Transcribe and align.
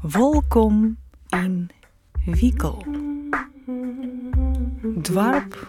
Welkom 0.00 0.96
in 1.28 1.70
Wiekel. 2.24 2.84
Dwarp 5.02 5.68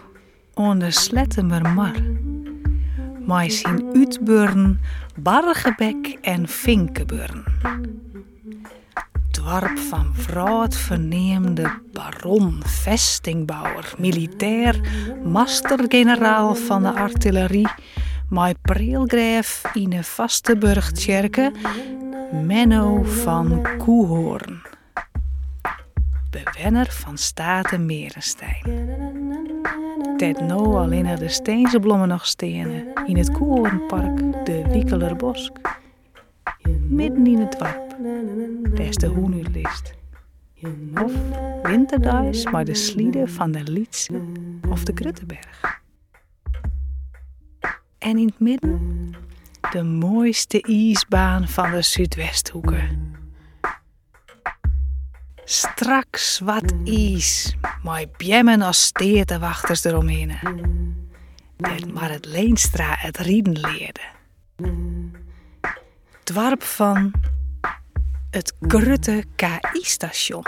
aan 0.54 0.78
de 0.78 0.90
Slettemermar. 0.90 1.94
Maar 3.26 3.50
zijn 3.50 3.84
uitburn, 3.94 4.80
Bargebek 5.16 6.18
en 6.20 6.48
Vinkenburn. 6.48 7.44
Dwarp 9.30 9.78
van 9.78 10.14
vroud 10.14 10.76
verneemde 10.76 11.80
baron, 11.92 12.62
vestingbouwer, 12.64 13.94
militair, 13.98 14.80
mastergeneraal 15.24 16.54
van 16.54 16.82
de 16.82 16.92
artillerie, 16.92 17.68
my 18.28 18.54
preelgreef 18.62 19.62
in 19.72 19.92
een 19.92 20.04
vaste 20.04 20.56
burgtjerke, 20.56 21.52
Menno 22.32 23.02
van 23.02 23.66
Koehoorn. 23.78 24.62
Bewenner 26.30 26.86
van 26.90 27.18
Staten 27.18 27.86
Merenstein. 27.86 28.62
Ted 30.16 30.40
nou 30.40 30.76
alleen 30.76 31.04
naar 31.04 31.18
de 31.18 31.28
steense 31.28 31.80
blommen 31.80 32.08
nog 32.08 32.26
stenen 32.26 32.86
in 33.06 33.16
het 33.16 33.32
Koehoornpark, 33.32 34.46
de 34.46 34.64
Wiekelerbosk. 34.70 35.52
Midden 36.88 37.26
in 37.26 37.38
het 37.38 37.58
dorp, 37.58 37.96
daar 38.76 38.90
de 38.90 39.06
hoenulist. 39.06 39.94
Of 40.94 41.12
winterdijs 41.62 42.42
bij 42.42 42.64
de 42.64 42.74
slieden 42.74 43.28
van 43.28 43.50
de 43.50 43.62
Lietse 43.62 44.20
of 44.68 44.84
de 44.84 44.92
Gruttenberg. 44.94 45.80
En 47.98 48.18
in 48.18 48.26
het 48.26 48.40
midden 48.40 49.14
de 49.70 49.82
mooiste 49.82 50.60
ijsbaan 50.62 51.48
van 51.48 51.70
de 51.70 51.82
Zuidwesthoeken. 51.82 53.16
Strak 55.44 56.16
zwart 56.16 56.72
ijs, 56.84 57.56
met 57.82 58.16
bjemmen 58.16 58.62
als 58.62 58.82
steertewachters 58.82 59.84
eromheen. 59.84 60.32
Dat 61.56 61.92
maar 61.92 62.10
het 62.10 62.26
Leenstra 62.26 62.94
het 62.98 63.16
rieden 63.16 63.60
leerde. 63.60 64.00
Dwarp 66.24 66.62
van 66.62 67.12
het 68.30 68.54
Grutte 68.60 69.24
KI-station. 69.36 70.44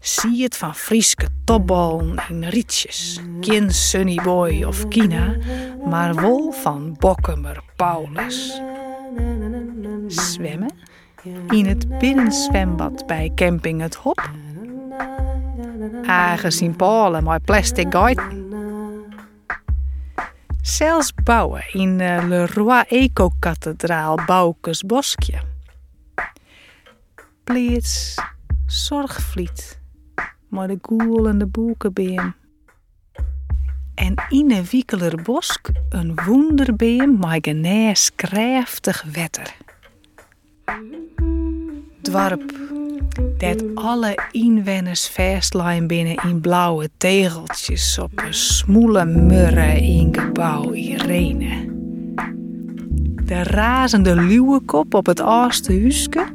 Zie 0.00 0.42
het 0.42 0.56
van 0.56 0.74
Frieske 0.74 1.28
topbal 1.44 2.14
in 2.28 2.44
rietjes. 2.44 3.20
Geen 3.40 3.70
Sunny 3.70 4.20
Boy 4.22 4.62
of 4.62 4.88
Kina, 4.88 5.36
maar 5.84 6.14
wol 6.14 6.50
van 6.52 6.96
Bokkemer 6.98 7.62
Paulus. 7.76 8.60
Zwemmen 10.06 10.70
in 11.48 11.66
het 11.66 11.98
binnenzwembad 11.98 13.06
bij 13.06 13.32
camping 13.34 13.80
Het 13.80 13.94
Hop. 13.94 14.30
Aangezien 16.06 16.76
Palen 16.76 17.24
maar 17.24 17.40
plastic 17.40 17.86
guiden. 17.90 18.50
Zelfs 20.62 21.14
bouwen 21.24 21.64
in 21.72 21.98
de 21.98 22.24
Leroy 22.28 22.84
Eco-kathedraal 22.88 24.18
Boukes 24.26 24.82
Boskje. 24.82 25.40
Pleets, 27.44 28.18
zorgvliet, 28.66 29.80
maar 30.48 30.68
de 30.68 30.78
goel 30.82 31.28
en 31.28 31.38
de 31.38 31.46
boekenbeem. 31.46 32.34
En 34.12 34.24
in 34.28 34.50
een 34.50 34.64
wiekeler 34.70 35.22
bosk 35.22 35.70
een 35.88 36.18
wonderbeem 36.26 37.18
genees 37.40 38.10
krachtig 38.14 39.04
wetter. 39.12 39.54
Dwarp, 42.02 42.52
dat 43.38 43.64
alle 43.74 44.18
inwenners 44.30 45.08
vestlijn 45.08 45.86
binnen 45.86 46.16
in 46.24 46.40
blauwe 46.40 46.90
tegeltjes 46.96 47.98
op 47.98 48.10
een 48.14 48.34
smoele 48.34 49.04
murre 49.04 49.80
in 49.80 50.14
gebouw 50.18 50.72
Irene. 50.72 51.70
De 53.24 53.42
razende 53.42 54.14
luwekop 54.14 54.94
op 54.94 55.06
het 55.06 55.20
eerste 55.20 55.72
huiske. 55.72 56.26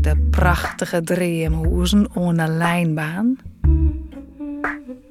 De 0.00 0.28
prachtige 0.30 1.02
dreemhoezen 1.02 2.06
een 2.38 2.56
lijnbaan. 2.56 3.36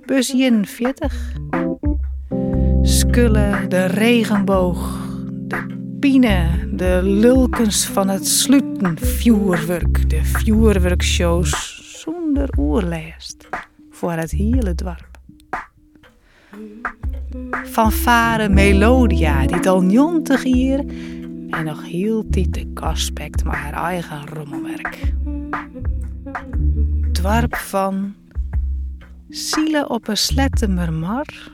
Bus 0.08 0.34
41. 0.34 1.36
Skullen, 2.82 3.70
de 3.70 3.86
regenboog, 3.86 5.08
de 5.32 5.66
pine, 6.00 6.70
de 6.74 7.00
lulkens 7.04 7.86
van 7.86 8.08
het 8.08 8.28
sluten 8.28 8.98
vuurwerk, 9.00 10.10
de 10.10 10.24
vuurwerkshows 10.24 11.82
zonder 12.02 12.50
oerlijst 12.58 13.50
voor 13.90 14.12
het 14.12 14.32
hele 14.32 14.76
dorp. 14.76 15.20
Fanfare 17.66 18.50
Melodia, 18.50 19.46
die 19.46 19.70
al 19.70 19.84
jontig 19.84 20.44
hier 20.44 20.80
en 21.50 21.66
nog 21.66 21.86
heel 21.86 22.30
tijd 22.30 22.54
de 22.54 22.74
kaspekt 22.74 23.44
maar 23.44 23.58
haar 23.58 23.84
eigen 23.84 24.28
rommelwerk. 24.28 25.14
Dwarp 27.12 27.56
van 27.56 28.16
zielen 29.30 29.90
op 29.90 30.08
een 30.08 30.18
slettemermar, 30.18 31.50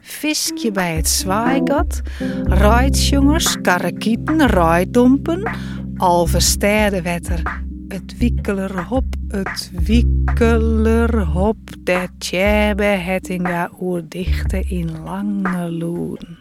viskje 0.00 0.70
bij 0.70 0.96
het 0.96 1.08
zwaaigat, 1.08 2.00
rijdsjongers, 2.44 3.60
karakieten, 3.60 4.46
rijdompen, 4.46 5.50
alverstedenwetter, 5.96 7.62
het 7.88 8.18
wikkelerhop, 8.18 9.04
het 9.28 9.70
wikkelerhop, 9.84 11.58
der 11.84 12.08
tjebe 12.18 12.84
hettinga 12.84 13.70
oerdichte 13.80 14.60
in 14.60 15.02
lange 15.04 15.70
loen. 15.70 16.38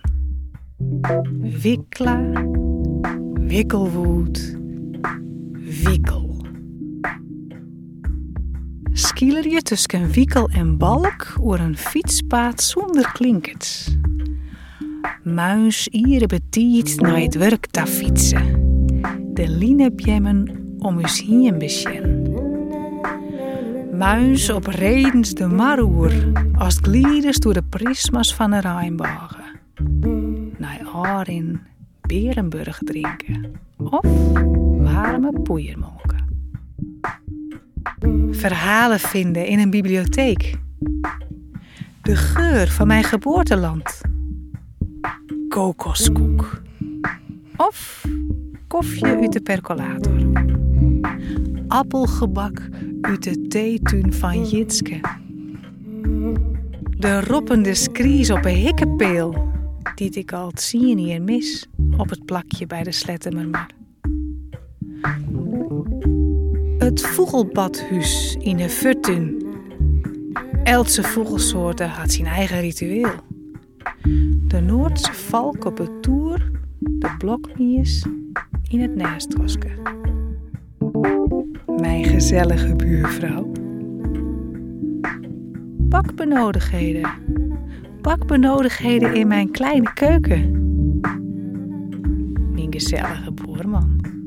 Wikla, 1.61 2.31
wikkelwoed, 3.33 4.57
wikkel. 5.83 6.28
Skieler 8.99 9.47
je 9.47 9.61
tussen 9.61 10.11
wikkel 10.11 10.49
en 10.49 10.77
balk 10.77 11.33
oer 11.41 11.59
een 11.59 11.77
fietspaad 11.77 12.61
zonder 12.61 13.11
klinkers. 13.11 13.95
Muis 15.23 15.87
iere 15.87 16.25
betiet 16.25 17.01
naar 17.01 17.19
het 17.19 17.35
werk 17.35 17.65
te 17.65 17.85
fietsen. 17.85 18.43
De 19.33 19.49
linebjemmen 19.49 20.67
om 20.79 20.99
us 20.99 21.23
besjen. 21.57 22.31
Muis 23.97 24.49
op 24.49 24.65
redens 24.65 25.33
de 25.33 25.47
maroer 25.47 26.13
als 26.57 26.77
glieders 26.81 27.37
door 27.37 27.53
de 27.53 27.63
prisma's 27.69 28.35
van 28.35 28.51
de 28.51 28.59
Rijnbogen. 28.59 29.45
Naar 30.57 30.81
haar 30.93 31.29
in 31.29 31.59
Berenburg 32.01 32.79
drinken 32.83 33.51
of 33.77 34.05
warme 34.77 35.39
poeiermolken. 35.43 36.18
Verhalen 38.31 38.99
vinden 38.99 39.47
in 39.47 39.59
een 39.59 39.69
bibliotheek. 39.69 40.55
De 42.01 42.15
geur 42.15 42.67
van 42.67 42.87
mijn 42.87 43.03
geboorteland. 43.03 44.01
Kokoskoek. 45.49 46.61
Of 47.55 48.05
koffie 48.67 49.05
uit 49.05 49.31
de 49.33 49.41
percolator. 49.41 50.27
Appelgebak 51.67 52.69
uit 53.01 53.23
de 53.23 53.47
theetuin 53.47 54.13
van 54.13 54.43
Jitske. 54.43 54.99
De 56.97 57.21
roppende 57.21 57.73
skries 57.73 58.31
op 58.31 58.45
een 58.45 58.55
hikkepeel, 58.55 59.51
die 59.95 60.09
ik 60.09 60.33
al 60.33 60.51
zien 60.53 60.97
hier 60.97 61.21
mis 61.21 61.67
op 61.97 62.09
het 62.09 62.25
plakje 62.25 62.67
bij 62.67 62.83
de 62.83 62.91
Slettemermar. 62.91 63.69
Het 66.89 67.01
vogelbadhuis 67.01 68.37
in 68.39 68.57
de 68.57 68.69
Futun. 68.69 69.45
Elke 70.63 71.03
vogelsoorten 71.03 71.89
had 71.89 72.11
zijn 72.11 72.27
eigen 72.27 72.59
ritueel. 72.59 73.11
De 74.47 74.59
Noordse 74.59 75.13
valk 75.13 75.65
op 75.65 75.77
het 75.77 76.01
toer, 76.01 76.51
de 76.79 77.15
blokmies 77.17 78.05
in 78.67 78.81
het 78.81 78.95
naastrosken. 78.95 79.71
Mijn 81.81 82.05
gezellige 82.05 82.75
buurvrouw. 82.75 83.51
Bakbenodigheden. 85.77 87.09
Bakbenodigheden 88.01 89.13
in 89.13 89.27
mijn 89.27 89.51
kleine 89.51 89.93
keuken. 89.93 90.51
Mijn 92.53 92.71
gezellige 92.73 93.31
boerman. 93.31 94.18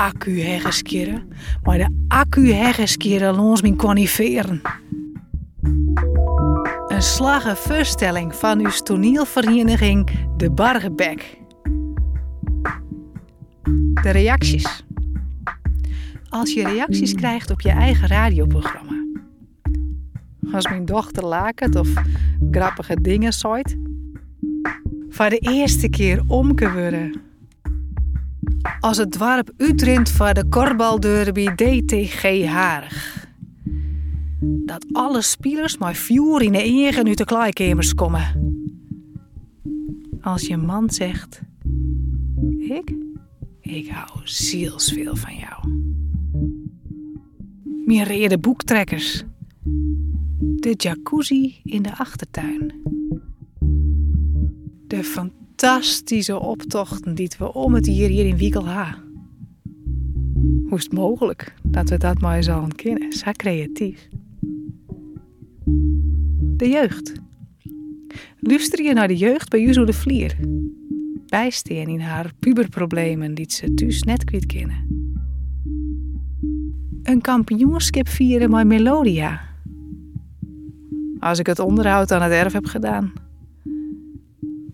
Accu 0.00 0.40
herreskeren, 0.40 1.28
maar 1.62 1.78
de 1.78 2.04
accu 2.08 2.52
herreskeren 2.52 3.34
langs 3.34 3.62
mijn 3.62 3.76
coniferen. 3.76 4.60
Een 6.86 7.02
slagge 7.02 7.56
voorstelling 7.56 8.34
van 8.34 8.58
uw 8.58 8.70
toneelvereniging 8.70 10.10
De 10.36 10.50
Bargebek. 10.50 11.38
De 14.02 14.10
reacties. 14.10 14.84
als 16.28 16.52
je 16.52 16.64
reacties 16.64 17.14
krijgt 17.14 17.50
op 17.50 17.60
je 17.60 17.70
eigen 17.70 18.08
radioprogramma. 18.08 19.04
Als 20.52 20.68
mijn 20.68 20.84
dochter 20.84 21.24
laket 21.26 21.76
of 21.76 21.88
grappige 22.50 23.00
dingen 23.00 23.32
zooit. 23.32 23.76
Voor 25.08 25.28
de 25.28 25.38
eerste 25.38 25.88
keer 25.88 26.22
omkewurren. 26.26 27.29
Als 28.80 28.96
het 28.96 29.10
dwarp 29.10 29.50
uitrint 29.56 30.10
voor 30.10 30.34
de 30.34 30.44
korbalderby 30.48 31.46
DTG 31.46 32.44
Harig. 32.44 33.28
Dat 34.40 34.86
alle 34.92 35.22
spelers 35.22 35.78
maar 35.78 35.94
vuur 35.94 36.42
in 36.42 36.52
de 36.52 36.58
eigen 36.58 37.06
uit 37.06 37.18
de 37.18 37.24
kleikemers 37.24 37.94
komen. 37.94 38.54
Als 40.20 40.46
je 40.46 40.56
man 40.56 40.90
zegt... 40.90 41.40
Ik? 42.58 42.94
Ik 43.60 43.88
hou 43.88 44.20
zielsveel 44.24 45.16
van 45.16 45.34
jou. 45.34 45.88
Meer 47.86 48.04
rede 48.04 48.38
boektrekkers. 48.38 49.22
De 50.38 50.74
jacuzzi 50.76 51.60
in 51.64 51.82
de 51.82 51.96
achtertuin. 51.96 52.72
De 54.86 55.04
fantastische 55.04 55.39
optochten 56.38 57.14
die 57.14 57.30
we 57.38 57.52
om 57.52 57.74
het 57.74 57.86
hier, 57.86 58.08
hier 58.08 58.26
in 58.26 58.36
Wiekel 58.36 58.68
ha. 58.68 58.98
Hoe 60.68 60.78
is 60.78 60.84
het 60.84 60.92
mogelijk 60.92 61.54
dat 61.62 61.88
we 61.88 61.96
dat 61.96 62.20
maar 62.20 62.42
zo 62.42 62.66
kennen? 62.76 63.12
Zo 63.12 63.30
creatief. 63.32 64.08
De 66.56 66.68
jeugd. 66.68 67.12
Luister 68.40 68.82
je 68.82 68.92
naar 68.92 69.08
de 69.08 69.16
jeugd 69.16 69.48
bij 69.48 69.60
Juzo 69.60 69.84
de 69.84 69.92
Vlier? 69.92 70.36
Bijsteen 71.26 71.88
in 71.88 72.00
haar 72.00 72.32
puberproblemen 72.38 73.34
die 73.34 73.46
ze 73.48 73.74
thuis 73.74 74.02
net 74.02 74.24
kwijt 74.24 74.46
kennen. 74.46 75.08
Een 77.02 77.20
kampioenschap 77.20 78.08
vieren 78.08 78.50
met 78.50 78.66
Melodia. 78.66 79.40
Als 81.18 81.38
ik 81.38 81.46
het 81.46 81.58
onderhoud 81.58 82.12
aan 82.12 82.22
het 82.22 82.32
erf 82.32 82.52
heb 82.52 82.66
gedaan. 82.66 83.12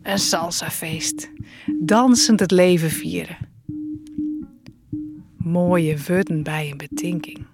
Een 0.06 0.18
salsafeest. 0.18 1.30
Dansend 1.80 2.40
het 2.40 2.50
leven 2.50 2.90
vieren. 2.90 3.36
Mooie 5.36 5.96
woorden 6.06 6.42
bij 6.42 6.70
een 6.70 6.76
betinking. 6.76 7.46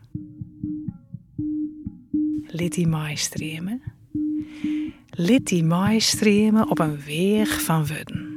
Litty 2.47 2.85
maai 2.85 3.17
streamen. 3.17 3.83
Litty 5.11 5.63
maai 5.63 6.01
streamen 6.01 6.71
op 6.71 6.79
een 6.79 7.01
weg 7.07 7.63
van 7.63 7.87
woorden. 7.87 8.32